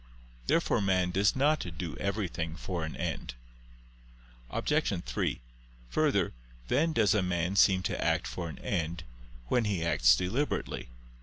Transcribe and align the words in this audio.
Therefore 0.47 0.81
man 0.81 1.11
does 1.11 1.35
not 1.35 1.63
do 1.77 1.95
everything 1.97 2.55
for 2.55 2.83
an 2.83 2.95
end. 2.95 3.35
Obj. 4.49 5.03
3: 5.05 5.41
Further, 5.89 6.33
then 6.69 6.91
does 6.91 7.13
a 7.13 7.21
man 7.21 7.55
seem 7.55 7.83
to 7.83 8.03
act 8.03 8.25
for 8.25 8.49
an 8.49 8.57
end, 8.57 9.03
when 9.45 9.65
he 9.65 9.85
acts 9.85 10.15
deliberately. 10.17 10.89